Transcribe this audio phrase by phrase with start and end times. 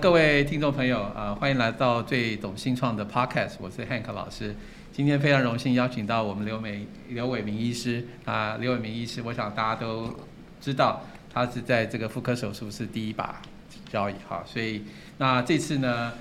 [0.00, 4.56] 各位听众朋友，啊，欢迎来到最懂新创的 Podcast，我是 Hank 老师。
[4.92, 8.04] 今天非常荣幸邀请到我们刘美刘伟明医师。
[8.24, 10.12] 啊，刘伟明医师，我想大家都
[10.60, 11.02] 知道，
[11.32, 13.40] 他是在这个妇科手术是第一把
[13.88, 14.82] 交椅哈，所以
[15.18, 16.12] 那这次呢，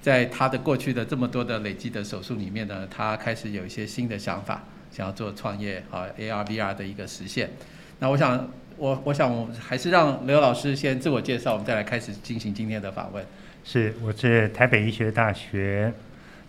[0.00, 4.62] 在他的过去的这么多的累积的手术里面呢，他开始有一些新的想法，
[4.94, 7.50] 想要做创业啊，AR VR 的一个实现。
[7.98, 8.48] 那我想。
[8.76, 13.24] 我我想我还是让刘老师先自我介绍，我们再来开始进行今天的访问。
[13.62, 15.92] 是，我是台北医学大学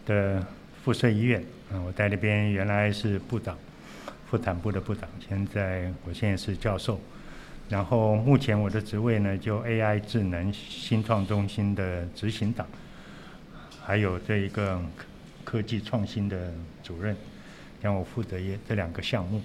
[0.07, 0.43] 的
[0.83, 3.55] 附设医院，嗯，我在那边原来是部长，
[4.27, 6.99] 妇产部的部长，现在我现在是教授，
[7.69, 12.65] 然后目前我的职位呢，就 AI 智能新创中心的执行长，
[13.83, 14.81] 还有这一个
[15.43, 17.15] 科技创新的主任，
[17.85, 18.35] 让我负责
[18.67, 19.39] 这两个项目。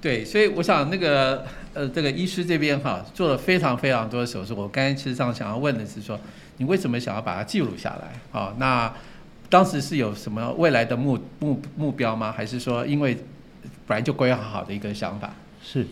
[0.00, 4.54] 对，所以我想那个呃，这个医师这边哈做了非常非常多的手术。
[4.54, 6.20] 我刚才其实上想要问的是说，
[6.58, 8.38] 你为什么想要把它记录下来？
[8.38, 8.92] 啊，那
[9.48, 12.30] 当时是有什么未来的目目目标吗？
[12.30, 13.16] 还是说因为
[13.86, 15.34] 本来就规划好的一个想法？
[15.62, 15.82] 是，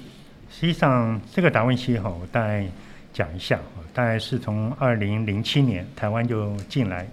[0.50, 2.66] 实际上这个达文西哈，我大概
[3.14, 3.58] 讲一下，
[3.94, 7.06] 大概是从二零零七年台湾就进来，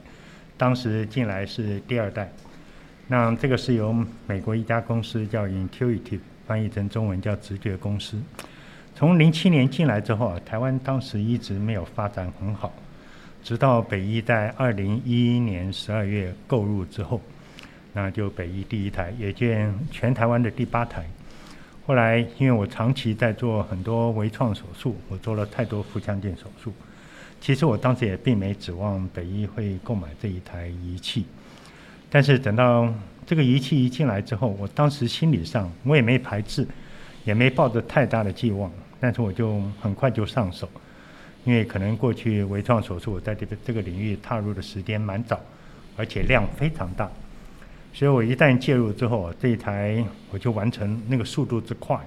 [0.57, 2.29] 当时进来是第二代，
[3.09, 3.93] 那这个是由
[4.25, 6.21] 美国一家公司叫 Intuitive。
[6.49, 8.19] 翻译成中文叫直觉公司。
[8.95, 12.73] 从零七年进来之后啊，台湾当时一直没有发展很好，
[13.43, 17.21] 直到北医在二零一一年十二月购入之后，
[17.93, 21.05] 那就北医第一台，也见全台湾的第八台。
[21.85, 26.73] 后来因为我长期在做很多微创手术，我做了太多腹腔镜手术，
[27.39, 31.27] 其实我当时也并没指望北医会购买这一台仪器，
[32.09, 32.93] 但是等到。
[33.27, 36.67] 这个仪器一进来之后，我当时心理上我也没排斥，
[37.25, 40.67] 也没抱着太大的寄望，但是我就很快就上手，
[41.45, 45.39] 因为可能过去微创手术在这个这个领域踏入的时间蛮早，
[45.95, 47.07] 而且量非常大，
[47.93, 51.99] 所以我一旦介入之后，这一台我就完成那个速度之快，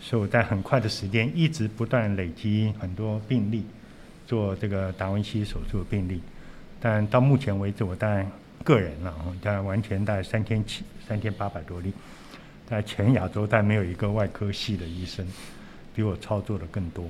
[0.00, 3.64] 所以我在很快的时间一直不断累积很多病例，
[4.26, 6.20] 做这个达文西手术的病例，
[6.80, 8.28] 但到目前为止我当然。
[8.62, 11.92] 个人了啊，大概完全大概三千七、三千八百多例，
[12.68, 15.26] 在全亚洲，但没有一个外科系的医生
[15.94, 17.04] 比我操作的更多。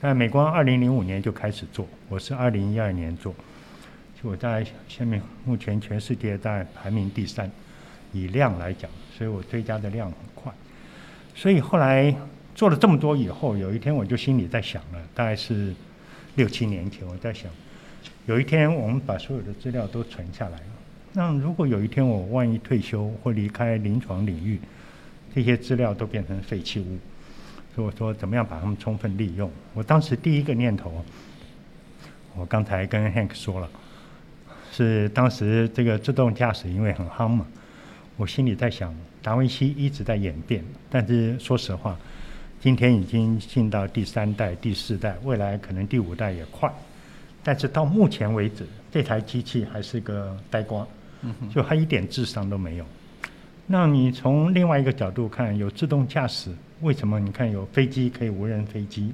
[0.00, 3.34] 但美光二零零五年就开始做，我是二零一二年做，
[4.20, 7.50] 就我在下面目前全世界在排名第三，
[8.12, 10.52] 以量来讲，所以我追加的量很快。
[11.34, 12.14] 所以后来
[12.54, 15.72] 做了这么多以后，有一天我就心里在想了，大概是
[16.34, 17.50] 六七年前我在想，
[18.26, 20.64] 有一天我们把所有的资料都存下来了。
[21.14, 24.58] 那如果有一天我万一退休或离开临床领域，
[25.34, 26.98] 这些资料都变成废弃物，
[27.74, 29.50] 所以我说怎么样把它们充分利用？
[29.74, 31.04] 我当时第一个念头，
[32.34, 33.68] 我刚才跟 Hank 说了，
[34.72, 37.46] 是当时这个自动驾驶因为很夯嘛，
[38.16, 41.94] 我心里在想，达文西一直在演变，但是说实话，
[42.58, 46.72] 今天已经进到第三代、第四代，未来可能第五代也快，
[47.44, 50.86] 但是到目前为止，这台机器还是个呆瓜。
[51.54, 52.86] 就他一点智商都没有。
[53.66, 56.50] 那你从另外一个角度看，有自动驾驶，
[56.80, 59.12] 为什么你看有飞机可以无人飞机，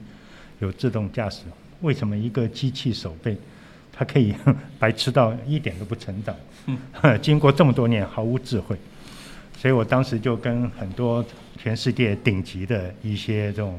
[0.59, 1.43] 有自动驾驶，
[1.83, 3.37] 为什么一个机器手背，
[3.93, 4.35] 它可以
[4.81, 6.35] 白痴到一点都不成长？
[7.21, 8.77] 经过这么多年毫无智慧。
[9.57, 11.25] 所以我当时就跟很多
[11.57, 13.79] 全世界顶级的一些这种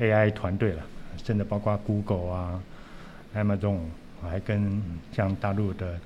[0.00, 0.82] AI 团队了，
[1.24, 2.60] 甚至包括 Google 啊、
[3.36, 3.78] Amazon，
[4.22, 4.82] 还跟
[5.12, 5.98] 像大陆的。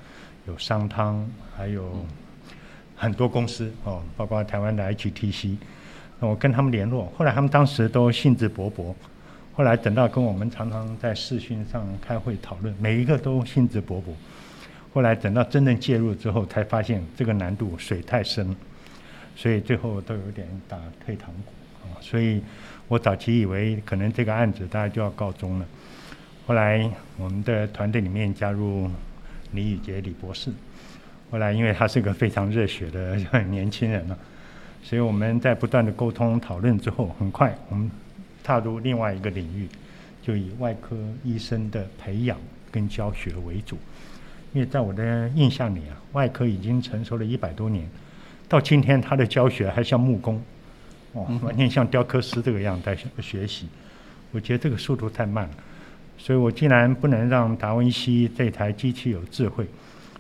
[0.48, 2.04] 有商汤，还有
[2.96, 5.58] 很多公司哦，包括台湾的 HTC，
[6.18, 8.94] 那我跟他们联络，后来他们当时都兴致勃勃，
[9.52, 14.04] 后来等到跟我们常常在视讯上开会讨论，每一个都兴致勃勃，
[14.94, 18.56] 后来等到真正介入之后，才发现这个难度水太深，
[19.36, 21.52] 所以最后都有点打退堂鼓
[21.82, 22.42] 啊，所以
[22.88, 25.66] 我早期以为可能这个案子大概就要告终了，
[26.46, 28.90] 后来我们的团队里面加入。
[29.52, 30.50] 李宇杰李博士，
[31.30, 33.16] 后来因为他是个非常热血的
[33.48, 34.18] 年轻人了，
[34.82, 37.90] 所以我们在不断的沟通讨论之后，很快我们
[38.42, 39.68] 踏入另外一个领域，
[40.22, 42.38] 就以外科医生的培养
[42.70, 43.76] 跟教学为主。
[44.54, 47.86] 因为在我的印象里啊，外科已经成熟了一百多年，
[48.48, 50.42] 到今天他的教学还像木工，
[51.12, 53.68] 哦，完全像雕刻师这个样在学习。
[54.32, 55.54] 我觉得这个速度太慢了。
[56.18, 59.66] 所以我既然不能让达文西这台机器有智慧，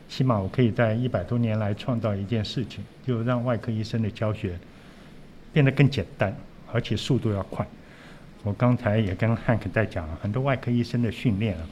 [0.08, 4.58] 起码我可以在一百多年来创造一件事情，就让外科医生的教学
[5.52, 6.34] 变得更简单，
[6.72, 7.66] 而且速度要快。
[8.44, 11.66] 我刚才也跟汉克在讲，很多外科医生的训练啊，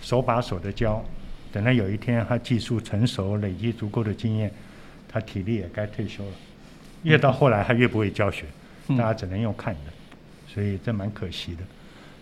[0.00, 1.04] 手把手的教，
[1.52, 4.50] 等到有一天他技术成熟，累积足够的经验，
[5.08, 6.32] 他体力也该退休了。
[7.02, 8.46] 越到后来，他越不会教学，
[8.90, 9.92] 大家只能用看的，
[10.46, 11.62] 所以这蛮可惜的。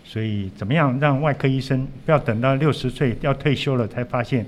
[0.04, 4.44] 所以怎么样让外科医生不要等到六十岁要退休了才发现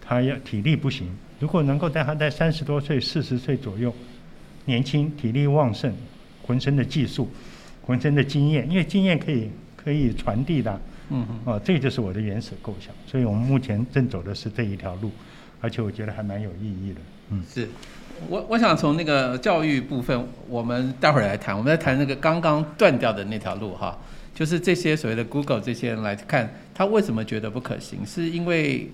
[0.00, 1.08] 他要体力不行？
[1.40, 3.92] 如果能够在他在三十多岁、四十岁左右，
[4.66, 5.92] 年轻、体力旺盛、
[6.42, 7.30] 浑身的技术、
[7.82, 12.94] 浑身的经验，因为经验可以可以传递的，嗯嗯，哦，这就是我的原始构想。
[13.06, 15.10] 所以我们目前正走的是这一条路，
[15.60, 17.00] 而且我觉得还蛮有意义的。
[17.30, 17.68] 嗯，是。
[18.28, 21.56] 我我想从那个教育部分，我们待会儿来谈。
[21.56, 23.98] 我们在谈那个刚刚断掉的那条路哈，
[24.34, 28.04] 就是这些所谓的 Google 这些人来看，他为什么觉得不可行？
[28.04, 28.90] 是因为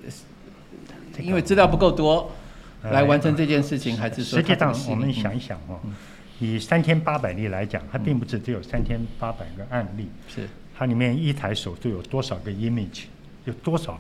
[1.19, 2.31] 因为资料不够多，
[2.83, 4.39] 来完成这件事情，还是说？
[4.39, 5.81] 实际上，我们想一想哦，
[6.39, 13.05] 以三千八百例来讲，它并不是只有三千八百个案例，是它里面一台手术有多少个 image，
[13.45, 13.99] 有多少？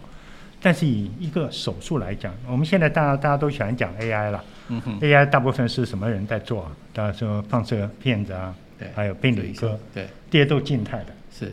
[0.66, 4.44] 但是以一个手术来讲，我们现在大家大家都喜欢讲 AI 了。
[4.66, 6.72] 嗯哼，AI 大部分是什么人在做啊？
[6.92, 11.52] 大家说放射片子啊，对，还有病理科，对，这些都静态的，是，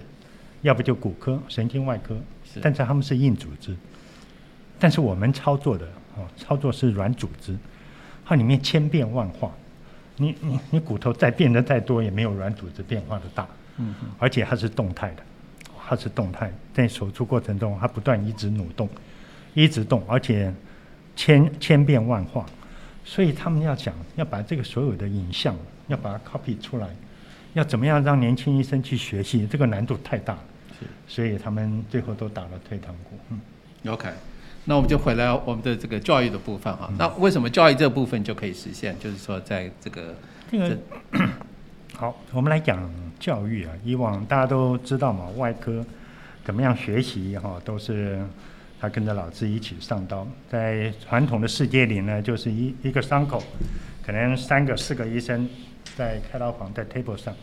[0.64, 3.76] 要不就骨科、神经外科，是，但是他们是硬组织，
[4.80, 7.56] 但是我们操作的哦，操作是软组织，
[8.26, 9.52] 它里面千变万化，
[10.18, 15.18] 你你你骨头再变得再多，也没有软组织变化的大，嗯哼，而且它是动态的，
[15.88, 18.90] 它是动态，在手术过程中它不断一直蠕动，
[19.54, 20.54] 一直动，而且
[21.16, 22.46] 千千变万化。
[23.06, 25.54] 所以他们要讲，要把这个所有的影像
[25.88, 26.88] 要把它 copy 出来，
[27.52, 29.46] 要怎么样让年轻医生去学习？
[29.46, 30.40] 这个难度太大了。
[30.80, 33.18] 是，所以他们最后都打了退堂鼓。
[33.30, 33.42] 嗯
[33.92, 34.08] ，OK，
[34.64, 36.90] 那我们就回来我们的这个教育的部分哈。
[36.98, 38.98] 那为什么教育这部分就可以实现？
[39.00, 40.16] 就是说，在这个
[40.50, 40.78] 这个
[41.96, 43.74] 好，我们来讲教育啊。
[43.84, 45.86] 以往大家都知道嘛，外科
[46.44, 48.20] 怎么样学习哈，都是。
[48.82, 53.42] 他跟着老师一起上刀，在传统的世界里呢，就是一一个伤口，
[54.06, 55.48] 可能三个、四个医生
[55.96, 57.34] 在开刀房在 table 上，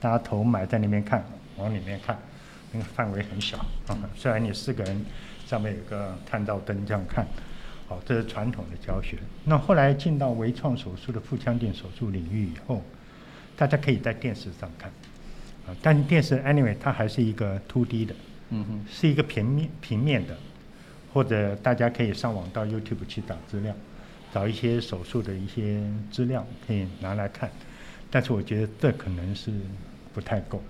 [0.00, 1.24] 大家头埋在那边看，
[1.56, 2.18] 往里面看，
[2.72, 3.96] 那个范围很小啊。
[4.16, 5.06] 虽然你四个人
[5.46, 7.24] 上面有个探照灯这样看，
[7.86, 9.18] 好，这是传统的教学。
[9.44, 12.82] 那后来进到微创手术的腹腔镜手术领域以后，
[13.58, 14.90] 大家可以在电视上看，
[15.66, 18.14] 啊，但电视 anyway 它还是一个 two D 的，
[18.50, 20.34] 嗯哼，是一个平面平面的。
[21.10, 23.74] 或者大家可以上网到 YouTube 去找资料，
[24.32, 25.82] 找一些手术的一些
[26.12, 27.50] 资料可以拿来看，
[28.10, 29.50] 但是我觉得这可能是
[30.12, 30.62] 不太够，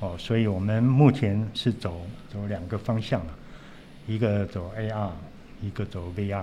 [0.00, 2.00] 哦，所以我们目前是走
[2.32, 3.34] 走两个方向了，
[4.06, 5.10] 一个走 AR，
[5.62, 6.42] 一个走 VR。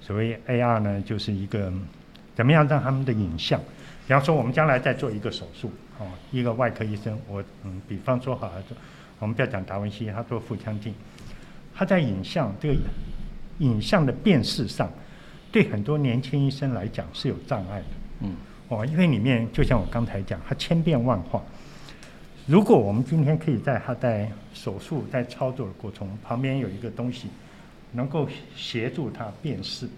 [0.00, 1.70] 所谓 AR 呢，就是一个
[2.34, 3.60] 怎么样让他们的影像，
[4.06, 8.52] 比方说我们将来再做一个手术，哦，一个外科医生，我嗯，比方说好，
[9.18, 10.94] 我们不要讲达文西，他做腹腔镜。
[11.74, 12.74] 他在影像这个
[13.58, 14.88] 影像的辨识上，
[15.50, 17.86] 对很多年轻医生来讲是有障碍的。
[18.20, 18.36] 嗯，
[18.68, 21.42] 哦，因为里面就像我刚才讲，它千变万化。
[22.46, 27.26] 如果我们今天可以在他在手术在操作的过程旁边有一个东西，
[27.90, 29.88] 能够协助他辨识，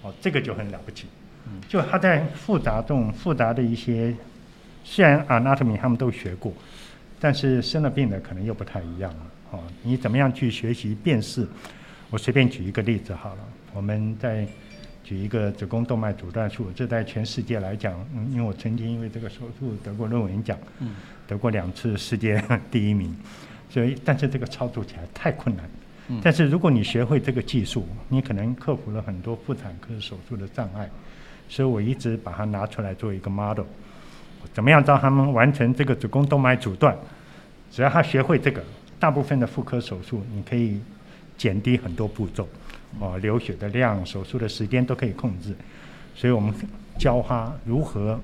[0.00, 1.06] 哦，这个就很了不起。
[1.46, 4.14] 嗯，就他在复杂这种复杂的一些，
[4.82, 6.52] 虽然 anatomy 他们都学过，
[7.20, 9.20] 但是生了病的可能又不太一样了。
[9.50, 11.46] 哦，你怎么样去学习辨识？
[12.10, 13.40] 我随便举一个例子好了。
[13.72, 14.46] 我们再
[15.02, 20.94] 举一个子宫动脉阻断术，这在全世界来讲，嗯，因为我曾经因为这个手术得过论文奖，嗯，
[21.26, 23.14] 得过两次世界 第一名，
[23.68, 25.68] 所以但是这个操作起来太困难。
[26.08, 30.88] 嗯，但是如果你学会这个技术，你可能克服了很多妇产科手术的障碍。
[31.48, 33.64] 所以我一直把它拿出来做一个 model，
[34.52, 36.96] 怎么样让他们完成这个子宫动脉阻断？
[37.70, 38.62] 只要他学会这个。
[38.96, 40.80] 大部分的妇科手术，你可以
[41.36, 42.48] 减低很多步骤，
[43.00, 45.54] 哦，流血的量、手术的时间都可以控制。
[46.14, 46.54] 所以我们
[46.98, 48.18] 教他如何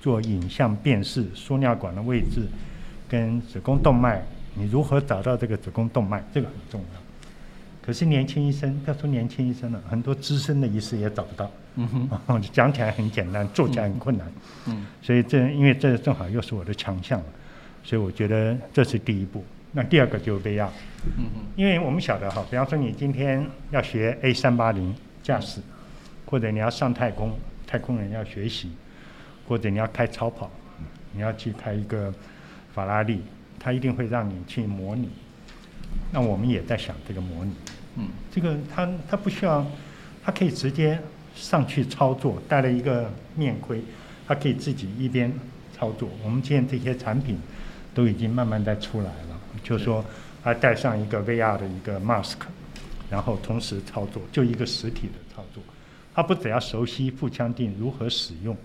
[0.00, 2.46] 做影像辨识，输尿管的位置
[3.08, 4.22] 跟子宫动脉，
[4.54, 7.01] 你如何找到这个子宫动脉，这个很重要。
[7.84, 11.50] 可是年轻医生，不要说年轻医生了，很多资深的医师也找不到。
[11.74, 14.30] 嗯哼， 讲起来很简单，做起来很困难。
[14.68, 17.20] 嗯，所以这因为这正好又是我的强项，
[17.82, 19.44] 所以我觉得这是第一步。
[19.72, 20.68] 那第二个就是 VR，
[21.18, 25.60] 嗯哼，因为我们晓得哈，比方说你今天要学 A 三八零驾驶，
[26.26, 27.36] 或者你要上太空，
[27.66, 28.70] 太空人要学习，
[29.48, 30.50] 或者你要开超跑，
[31.12, 32.14] 你要去开一个
[32.72, 33.22] 法拉利，
[33.58, 35.08] 他一定会让你去模拟。
[36.10, 37.52] 那我们也在想这个模拟，
[37.96, 39.66] 嗯，这个他他不需要，
[40.24, 40.98] 他可以直接
[41.34, 43.82] 上去操作，戴了一个面盔，
[44.26, 45.32] 他可以自己一边
[45.76, 46.08] 操作。
[46.24, 47.38] 我们现在这些产品
[47.94, 50.04] 都已经慢慢在出来了，就是说
[50.42, 52.36] 他带上一个 VR 的一个 mask，
[53.10, 55.62] 然后同时操作，就一个实体的操作。
[56.14, 58.56] 他不只要熟悉腹腔镜如何使用，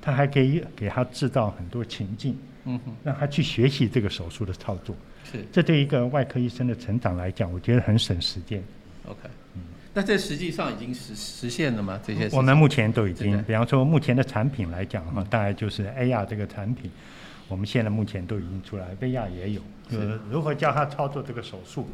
[0.00, 4.94] 他还可以给他制造很多情境，嗯哼，让他去学习这个手术的操作。
[5.30, 8.62] 是这对一个外科医生的成长来讲，我觉得很省时间。
[9.06, 9.18] OK
[9.54, 9.60] 嗯。
[9.94, 12.00] 那这实际上已经实实现了吗？
[12.02, 16.90] 这些我们目前都已经，比方说目前的产品来讲哈嗯，大概就是 AR 这个产品，
[17.48, 19.60] 我们现在目前都已经出来，VR 也有，
[19.90, 21.86] 是就是如何教他操作这个手术，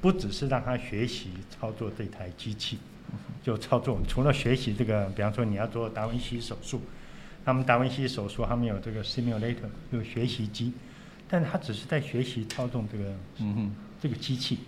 [0.00, 2.78] 不只是让他学习操作这台机器，
[3.10, 6.80] 嗯就操作除了学习这个，比方说你要做达文西手术，
[7.44, 10.72] 他们达文西手术他们有这个 simulator 有学习机，
[11.32, 13.04] 但他只是在学习操纵这个
[13.38, 13.70] 嗯哼，
[14.02, 14.58] 这个机器，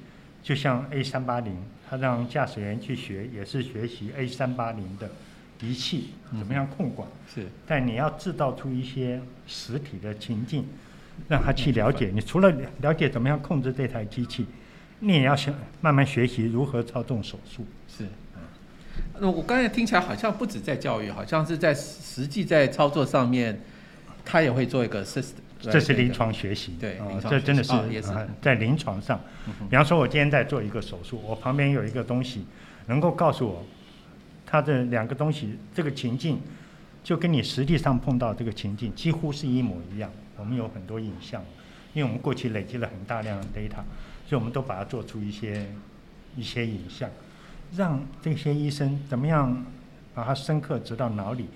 [0.42, 1.54] 就像 A 三八零，
[1.87, 5.11] 他让驾驶员去学，也是学习 A 三八零的
[5.61, 7.06] 仪器怎么样控管。
[7.35, 10.64] 是但你要制造出一些实体的情境，
[11.28, 12.11] 让他去了解。
[12.14, 14.47] 你除了了解怎么样控制这台机器，
[15.00, 17.66] 你也要想慢慢学习如何操纵手术。
[17.87, 18.06] 是。
[19.21, 23.61] 那我刚才听起来好像不止在教育，好像是在实际在操作上面，
[24.25, 25.43] 他也会做一个 system。
[25.73, 27.73] 这是临床学习，啊对这真的是
[28.40, 29.21] 在临床上。
[29.68, 32.44] 比方说，我今天在做一个手术，我旁边有一个东西，
[32.87, 33.64] 能够告诉我，
[34.47, 36.40] 它的两个东西这个情境，
[37.02, 40.11] 就跟你实际上碰到这个情境几乎是一模一样。
[40.37, 41.42] 我们有很多影像，
[41.92, 43.83] 因为我们过去累积了很大量的 data，
[44.26, 45.66] 所以我们都把它做出一些
[46.37, 47.09] 一些影像，
[47.76, 49.64] 让这些医生怎么样
[50.14, 51.47] 把它深刻植到脑里，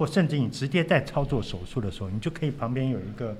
[0.00, 3.36] 或甚至你直接在操作手术的时候，你就可以旁边有一个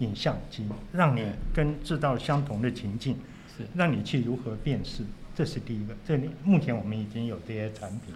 [0.00, 1.24] 影像机，让你
[1.54, 3.16] 跟制造相同的情境。
[3.56, 5.04] 是让你去如何辨识，
[5.36, 5.94] 这是第一个。
[6.06, 8.14] 这里目前我们已经有这些产品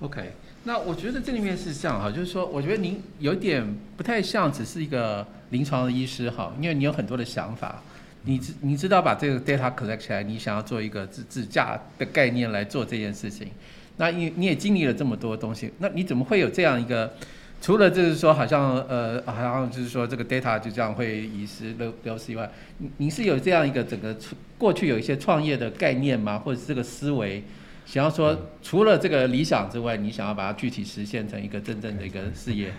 [0.00, 0.32] ，OK，
[0.64, 3.64] 那我觉得这里面是这样哈，就是说，我觉得您有点
[3.96, 7.82] 不太像只是一个临床的医师哈，因为你有很多的想法，
[8.24, 13.48] 你知你知道把这个 data collect 起来，你想要做一个自自驾的概念来做这件事情，
[13.96, 17.12] 那你你也经历了这么多东西，那你怎么会有这样一个？
[17.58, 22.48] 除了就是说，好像呃，好像就是说这个 data 就这样会遗失流流失以外，
[22.78, 24.14] 你你是有这样一个整个
[24.58, 26.38] 过去有一些创业的概念吗？
[26.38, 27.42] 或者是这个思维？
[27.86, 32.70] 想要说，除了这个理想之外，你想要把它具体实现成一个真正的一个事业。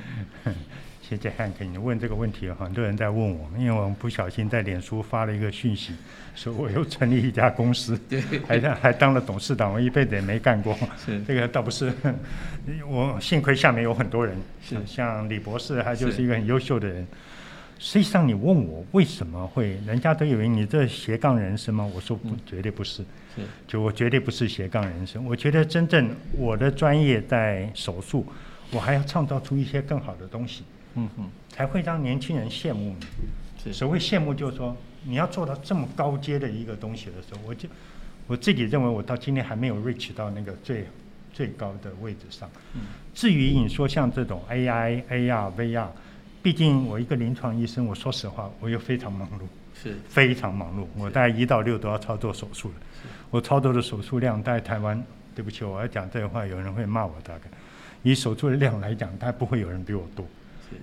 [1.08, 5.94] 谢谢汉克，你问这个问题，很多人在问我，因为我们不小心在脸书发了一个讯息，
[6.36, 10.78] 说我又成立一家公司， 对，还还当了董事长，我一辈子也没干过。
[11.06, 11.94] 是这个倒不是，
[12.86, 17.08] 我幸亏下面有很多人，是像李博士，他就是一个很优秀的人。
[17.80, 21.90] 实际上，你问我为什么会，人家都以为你这斜杠人生吗？
[21.96, 22.98] 我说不嗯，绝对不是。
[23.34, 28.26] 是就我绝对不是斜杠人生，我觉得真正我的专业在手术，
[28.72, 30.64] 我还要创造出一些更好的东西，
[30.98, 32.94] 嗯嗯，才会让年轻人羡慕
[33.64, 33.72] 你。
[33.72, 37.70] 所谓羡慕，就是说你要做到这么高阶的一个东西的时候，我就
[38.28, 40.86] 我自己认为我到今天还没有 reach 到那个最
[41.34, 42.50] 最高的位置上。
[42.74, 42.82] 嗯
[43.14, 45.88] 至于你说像这种 AI、AR、VR，
[46.44, 49.42] 毕竟我一个临床医生，我说实话，我又非常忙碌。
[49.80, 52.76] 是非常忙碌，我大概一到六都要操作手术的。
[53.30, 55.04] 我操作的手术量在台湾，
[55.36, 57.14] 对不起，我要讲这个话，有人会骂我。
[57.24, 57.42] 大概
[58.02, 60.30] 以手术的量来讲，大概不会有人比我多，是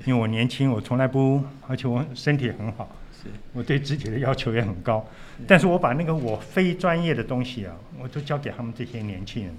[0.04, 5.06] 因为我年轻，我从来不，而且我身体很好，是我对自己的要求也很高。
[5.46, 9.54] 但是我把那个我非专业的东西啊，我都交给他们这些年轻人，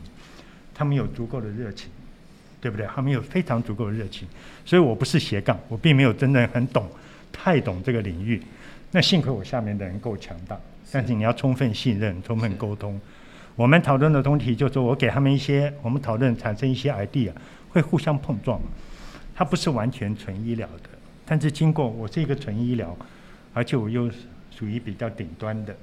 [0.73, 1.89] 他们有足够的热情，
[2.61, 2.85] 对不对？
[2.87, 4.27] 他们有非常足够的热情，
[4.63, 6.87] 所以我不是斜杠，我并没有真的很懂，
[7.31, 8.41] 太懂这个领域。
[8.91, 10.57] 那幸亏我下面的人够强大，
[10.91, 12.99] 但是你要充分信任、充分沟通。
[13.55, 17.31] 我们讨论的东西，就是我给他们一些，我们讨论产生一些 idea，
[17.69, 18.61] 会互相碰撞。
[19.35, 20.89] 它不是完全纯医疗的，
[21.25, 22.97] 但是经过我是一个纯医疗，
[23.53, 24.09] 而且我又
[24.49, 25.75] 属于比较顶端的，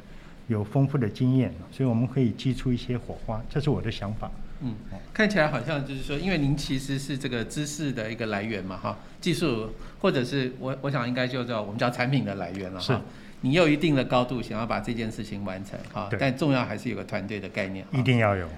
[0.48, 4.30] 有丰富的经验，所以我们可以激出一些火花，这是我的想法。
[4.62, 4.74] 嗯，
[5.12, 13.02] 看起来好像就是说，因为您其实是这个知识的一个来源嘛，哈，技术或者是我我想应该就叫我们叫产品的来源了是哈。
[13.42, 17.84] 你有一定的高度，想要把这件事情完成哈，但重要还是有个团队的概念。
[17.92, 18.48] 一定要有。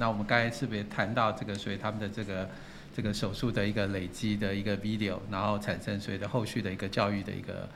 [0.00, 2.48] 那我们刚才是不是也谈到这个，所以他们的这个
[2.96, 7.68] 这个手术的一个累积的一个 video，然后产生所谓的后续的一个教育的一个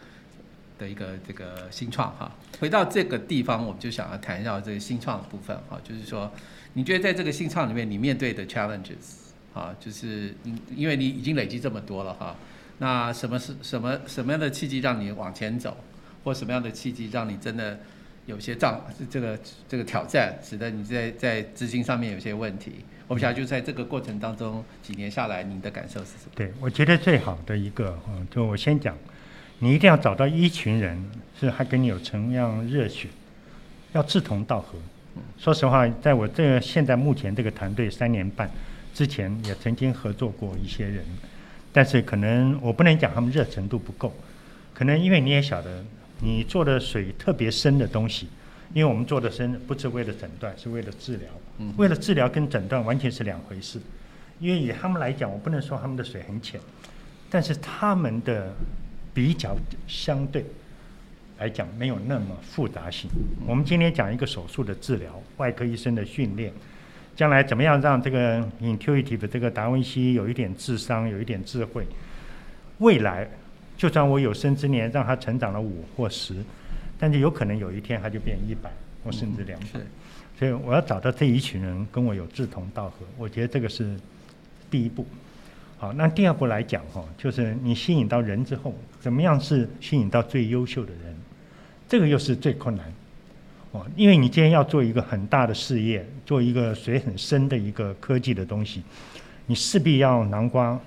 [0.78, 2.32] 的一个这个新创哈。
[2.58, 6.32] 回到这个地方，我们就想要谈一下这个新创的部分哈，就是说，
[6.72, 12.34] 你觉得在这个新创里面，你面对的 challenges 啊，就是因因为你已经累积这么多了哈，
[12.78, 15.76] 那什么是什么什么样的契机让你往前走，
[16.24, 17.78] 或什么样的契机让你真的
[18.26, 19.38] 有些障这个
[19.68, 22.72] 这个挑战，使得你在在资金上面有些问题。
[23.06, 26.32] 我不晓得就在这个过程当中，几年下来，你的感受是什么？
[26.34, 28.96] 对，我觉得最好的一个，嗯，就我先讲，
[29.58, 30.98] 你一定要找到一群人
[31.38, 33.08] 是还跟你有同样热血，
[33.92, 34.78] 要志同道合。
[35.36, 38.50] 说实话，在我这个现在目前这个团队三年半
[38.94, 41.04] 之前，也曾经合作过一些人，
[41.74, 44.14] 但是可能我不能讲他们热程度不够，
[44.72, 45.84] 可能因为你也晓得，
[46.24, 48.26] 你做的水特别深的东西，
[48.72, 51.28] 因为我们做的深不是为了诊断，是为了治疗。
[51.76, 53.78] 为了治疗跟诊断完全是两回事，
[54.40, 56.58] 因为以他们来讲，我不能说他们的水很浅，
[57.30, 58.52] 但是他们的
[59.12, 59.54] 比较
[59.86, 60.44] 相对
[61.38, 63.08] 来讲没有那么复杂性。
[63.46, 66.52] 我们今天讲一个手术的治疗，外科医生的训练，
[67.14, 71.86] 将来怎么样让这个 intuitive 这个达文西有一点智商，有一点智慧，
[72.78, 73.28] 未来
[73.76, 76.34] 就算我有生之年让他成长了五或十，
[76.98, 78.70] 但是有可能有一天他就变一百
[79.04, 79.80] 或甚至两百。
[80.38, 83.96] 所以我要找到这一群人跟我有志同道合，我觉得这个是
[84.70, 85.06] 第一步。
[85.78, 91.14] 好，那第二步来讲哈，就是你吸引到人之后，怎么样是吸引到最优秀的人？
[91.88, 92.92] 这个又是最困难。
[93.72, 98.82] 哦，因为你今天要做一个很大的事业，做一个水很深的一个科技的东西，
[99.46, 100.80] 你势必要囊括。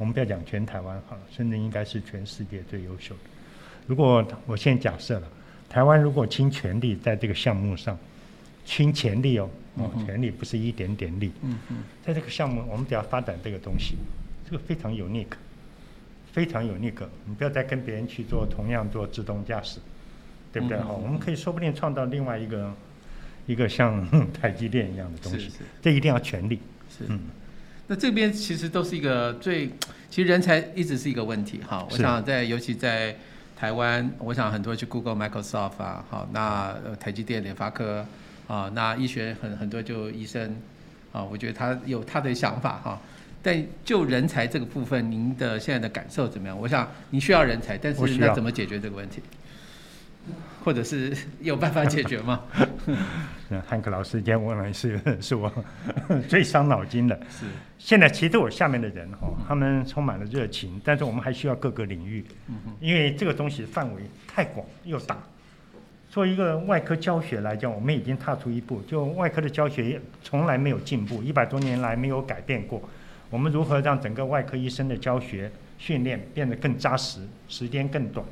[0.00, 3.20] 我们不要讲全台湾哈，甚至应该是全世界最优秀的。
[3.86, 5.28] 如果我现在假设了，
[5.68, 7.96] 台湾如果倾全力在这个项目上。
[8.62, 11.32] 倾全力哦，哦，全力不是一点点力。
[11.42, 13.96] 嗯嗯，在这个项目，我们只要发展这个东西，
[14.44, 15.28] 这个非常有 nick，
[16.30, 16.94] 非常有 nick。
[17.24, 19.80] 你不要再跟别人去做同样做自动驾驶，
[20.52, 20.78] 对不对？
[20.78, 22.72] 哈，我们可以说不定创造另外一个
[23.46, 25.50] 一个像 台积电一样的东西。
[25.82, 26.60] 这一定要全力。
[26.90, 27.06] 是。
[27.08, 27.18] 嗯。
[27.90, 29.66] 那这边其实都是一个最，
[30.08, 31.58] 其实人才一直是一个问题。
[31.68, 33.16] 哈，我想在尤其在
[33.56, 38.06] 台湾，我想很多去 Google、Microsoft 啊，好，那台积电、联发科。
[38.46, 40.56] 啊，那医学很很多就医生，
[41.12, 43.00] 啊，我觉得他有他的想法哈。
[43.42, 46.56] 但就人才这个部分，您的现在的感受怎么样？
[46.56, 49.20] 我想您需要人才，但是那怎么解决这个问题？
[50.62, 52.40] 或者是 有办法解决吗？
[53.66, 55.52] 汉克老师今天问了是是我
[56.28, 57.18] 最伤脑筋的。
[57.28, 57.46] 是。
[57.78, 62.24] 现在其实我下面的人哈，他们充满了热情，但是我们还需要各个领域，
[62.78, 65.18] 因为这个东西范围太广又大。
[66.10, 68.82] 作为一个外科教学来讲，我们已经踏出一步。
[68.82, 72.82] 就外科的教学从来没有进步，一百多年来没有改变过。
[73.30, 78.26] 我们如何让整个外科医生的教学训练变得更扎实，时间更短？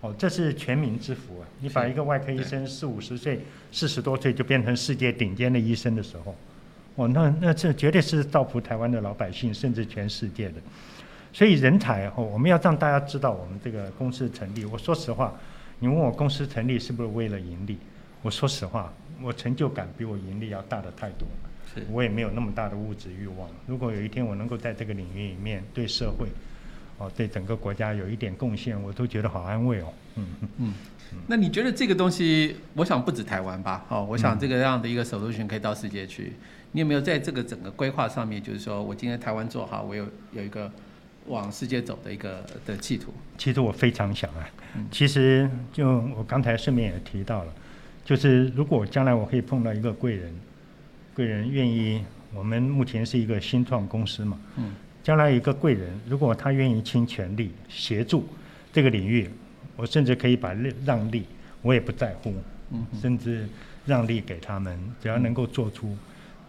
[0.00, 1.48] 哦，这是全民之福啊！
[1.60, 3.40] 你把一个外科医生四五十岁、
[3.72, 6.34] 四十多岁就变成世界顶尖的医生的时候，
[6.96, 10.54] 哦，那那这绝对是造福台湾的老百姓，甚至全世界的。
[11.32, 14.64] 所以人才哦，我们要让大家知道我们这个公司成立。
[14.64, 15.34] 我说实话。
[15.78, 17.76] 你问我公司成立是不是为了盈利？
[18.22, 21.82] 我说实话，我成就感比我盈利要大的太多了。
[21.92, 23.46] 我也没有那么大的物质欲望。
[23.66, 26.28] 如果有一天我能够在这个领域里面对社会，
[26.98, 29.92] 哦，对整个国家有一点贡献，我都觉得好安慰哦。
[30.16, 30.26] 嗯
[30.58, 30.74] 嗯。
[31.26, 33.84] 那你觉得这个东西，我想不止台湾吧？
[33.88, 36.32] 哦，我想这个样的一个手术群可以到世界去。
[36.72, 40.70] 你有没有在这个整个规划上面，就是说我今天台湾做好，我有有一个。
[41.28, 44.48] 往世界走的一个的企图，其实我非常想啊。
[44.92, 47.52] 其实就我刚才顺便也提到了，
[48.04, 50.32] 就是如果将来我可以碰到一个贵人，
[51.16, 54.72] 贵人愿意，我们目前是一个新创公司嘛，嗯，
[55.06, 58.26] 将来一个贵人，如果他愿意倾全力协助
[58.72, 59.30] 这个领域，
[59.76, 60.52] 我甚至可以把
[60.84, 61.22] 让利，
[61.62, 62.34] 我也不在乎，
[62.72, 63.48] 嗯，甚至
[63.84, 65.96] 让利给他们，只要能够做出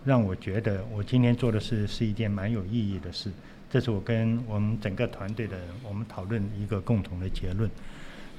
[0.03, 3.31] 让我觉得我今天做的事是一件蛮有意义的事。
[3.69, 7.69] 这是我跟我们整个团队的人，我们讨论一个共同的结论，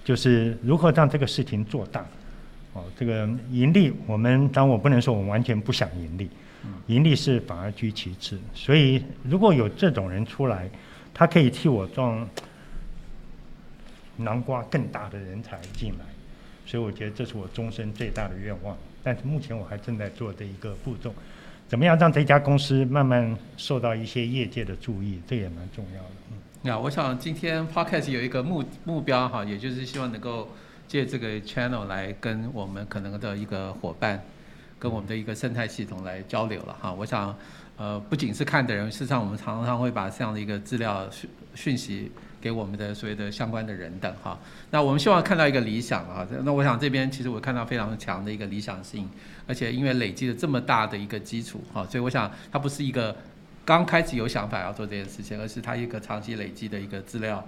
[0.04, 2.04] 就是如何让这个事情做大。
[2.72, 6.28] 哦，这个盈利，我们当我不能说我们完全不想盈利，
[6.86, 8.38] 盈利是反而居其次。
[8.54, 10.68] 所以如果有这种人出来，
[11.14, 12.28] 他可以替我装
[14.16, 16.04] 南瓜更大的人才进来，
[16.66, 18.76] 所以我觉得这是我终身最大的愿望。
[19.02, 21.14] 但是目前我还正在做这一个步骤。
[21.68, 25.20] 怎么样让这家公司慢慢受到一些业界的注意？
[25.26, 26.10] 这也蛮重要的。
[26.30, 30.48] 嗯，那我想今天 Podcast 有一个目目标哈，也就是希望能够
[30.86, 34.24] 借这个 channel 来跟我们可能的一个伙伴，
[34.78, 36.92] 跟我们的一个生态系统来交流了哈。
[36.92, 37.34] 我想，
[37.76, 42.10] 呃，不仅是看的人，事实上我们常常会把这样的一个资料讯讯息。
[42.40, 44.38] 给我们的所谓的相关的人等哈，
[44.70, 49.10] 那我们希望看到一个理想啊，那我想这边其实我看到非常强的一个理想性，
[49.48, 53.16] 而且因为累积了这么大的一个基础哈，所以我想它不是一个
[53.64, 57.44] 刚开始有想法要做这件事情，而是它一个长期累积的一个资料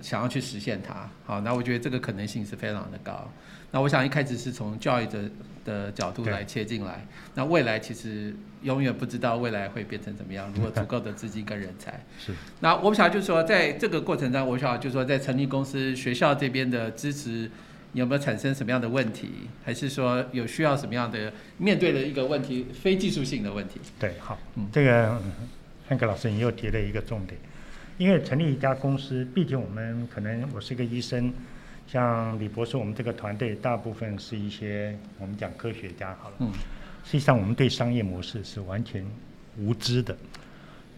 [0.00, 1.08] 想要去实现它。
[1.24, 3.30] 好，那我觉得这个可能性是非常的高。
[3.70, 5.18] 那我想一开始是从教育者
[5.64, 7.04] 的角度来切进来，
[7.34, 10.48] 那未来其实永远不知道未来会变成怎么样。
[10.54, 12.32] 如果足够的资金跟人才，是。
[12.60, 17.50] 那我想就是说，在这个过程中，我想就是说，在成立公司、学校这边的支持，
[17.94, 19.48] 有没有产生什么样的问题？
[19.64, 23.80] 还是说有需要什么样的面对的一个问题，非技术性的问题？
[23.98, 25.20] 对，好，嗯，这个
[25.88, 27.40] 汉克老师你又提了一个重点，
[27.96, 31.32] 因为成立一家公司，毕竟我们可能我是一个医生。
[31.86, 36.36] 像李博士，我们这个团队大部分是一些我们讲科学家好了。
[36.40, 36.50] 嗯。
[37.04, 39.04] 实际上，我们对商业模式是完全
[39.58, 40.16] 无知的。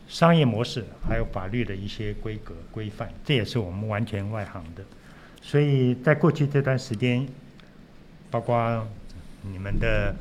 [0.07, 4.85] 商业模式还有法律的一些规格规范，这也是我们完全外行的。
[5.43, 7.27] 所以在过去这段时间，
[8.31, 8.87] 包括
[9.43, 10.15] 你们的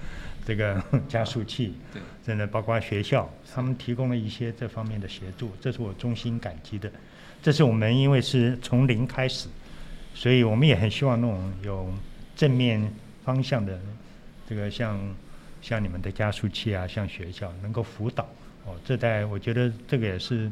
[0.45, 6.91] 这个 加速器，对，真的包括学校，他们提供了一些这方面的协助，这是我衷心感激的。
[7.41, 9.47] 这是我们因为是从零开始。
[10.17, 11.93] 所以我们也很希望那种有
[12.37, 12.89] 正面
[13.25, 13.77] 方向的，
[14.47, 14.97] 这个像
[15.61, 18.23] 像你们的加速器啊，像学校能够辅导
[18.65, 20.49] 哦，这在我觉得这个也是，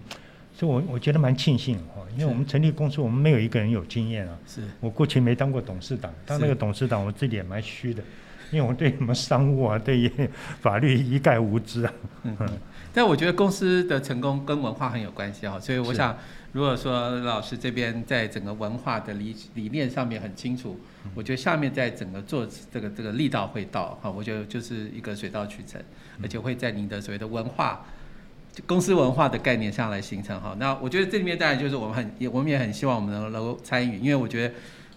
[0.53, 4.37] 所以我我觉得蛮庆幸哦，因为我们成立公司，我们没有一个人有经验啊。
[4.45, 4.63] 是。
[4.81, 8.03] 我过去没当过董事长，当那个董事长我自己也蛮虚的，
[8.53, 10.11] 因为我对什么商务啊，对于
[10.61, 11.93] 法律一概无知啊。
[12.23, 12.37] 嗯。
[12.93, 16.15] 但我觉得公司的成功跟文化很有关系啊，所以我想。
[16.53, 20.79] 如果说老师这边在整个文化的理理念上面很清楚，
[21.15, 25.81] 我觉得下面在整个做这个这个力道会到哈，我觉得就是一个水到渠成，
[26.21, 27.83] 而且会在您的所谓的文化
[28.67, 30.55] 公司文化的概念上来形成哈。
[30.59, 34.53] 那我觉得这里面当然就是我们很也我们也很希望我们能够参与，因为我觉得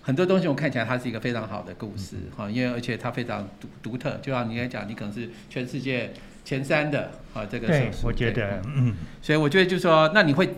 [0.06, 6.12] 很多东西我看起来它是一个非常好的故事哈，因为而且它非常独独特，就像你刚才讲，你可能是全世界
[6.44, 10.48] 前三的啊这个对，我觉得嗯，所以我觉得就是说，那你会。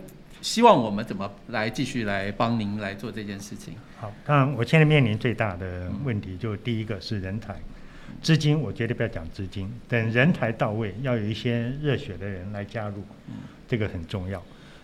[0.40, 3.74] 希望我们怎么来继续来帮您来做这件事情？
[3.98, 7.56] 好，当然我现在面临最大的问题，就第一个是人才、
[8.22, 8.56] 资金。
[8.56, 13.02] 我绝对不要讲资金，等人才到位，要有一些热血的人来加入，
[13.66, 14.40] 这个很重要。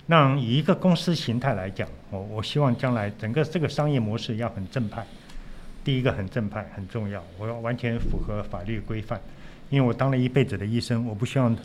[0.07, 5.07] 那以一个公司形态来讲，我我希望将来整个这个商业模式要很正派。
[5.83, 9.21] 第一个很正派，很重要，我要完全符合法律规范，
[9.71, 11.57] 因为我当了一辈子的医生，我不希望。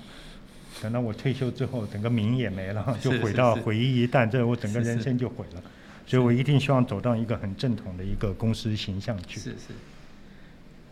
[0.81, 5.61] 等到我退休之后，整个名也没了，就毁到毁于一旦，这我整个人生就毁了。
[6.07, 9.39] 所以我一定希望走到一个很正统的一个公司形象去。
[9.39, 9.73] 是是。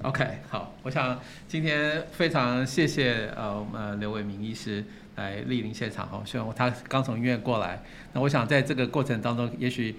[0.02, 4.84] OK，好，我想今天非常谢谢呃我们刘伟明医师
[5.17, 7.84] 来莅临现场哈，希望他刚从医院过来。
[8.13, 9.95] 那我想在这个过程当中，也许。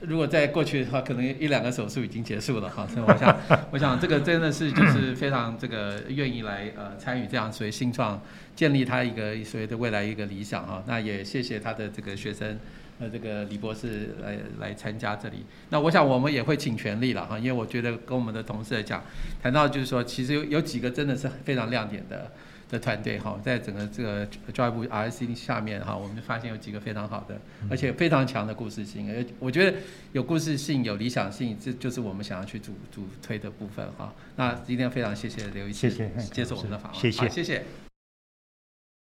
[0.00, 3.36] 如果在过去的话，可能一两个手术已经结束了哈，所以我想，
[3.72, 8.22] 我想这个真的是就是非常这个愿意来呃参与这样所谓新创
[8.54, 10.80] 建立他一个所谓的未来一个理想哈。
[10.86, 12.56] 那也谢谢他的这个学生
[13.00, 15.44] 呃这个李博士来来参加这里。
[15.70, 19.02] 那我想我们也会尽全力了哈，因为我觉得跟我们的同事来讲，
[19.42, 22.30] 谈到就是说其实有有几个真的是非常亮点的。
[22.68, 29.10] 的团队哈，在整个这个教育部 RC 下面哈，我们发现有几个非常好的，而且非常强的故事性。
[29.10, 29.78] 而我觉得
[30.12, 34.12] 有故事性、有理想性，这就是我们想要去主主推的部分哈。
[34.36, 37.87] 那今天非常谢谢刘一，谢谢接受我们的访问，谢谢，谢谢。